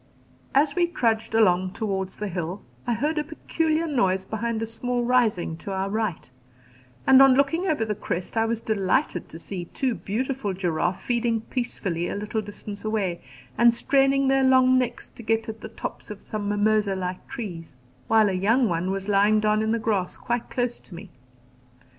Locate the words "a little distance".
12.09-12.83